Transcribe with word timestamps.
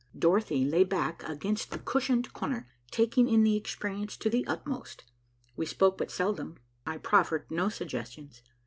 Dorothy 0.17 0.65
lay 0.65 0.83
back 0.83 1.21
against 1.29 1.69
the 1.69 1.77
cushioned 1.77 2.33
corner, 2.33 2.67
taking 2.89 3.27
in 3.27 3.43
the 3.43 3.55
experience 3.55 4.17
to 4.17 4.31
the 4.31 4.47
utmost. 4.47 5.03
We 5.55 5.67
spoke 5.67 5.99
but 5.99 6.09
seldom. 6.09 6.57
I 6.87 6.97
proffered 6.97 7.51
no 7.51 7.69
suggestions. 7.69 8.41